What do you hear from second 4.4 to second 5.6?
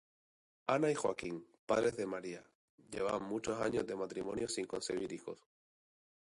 sin concebir hijos.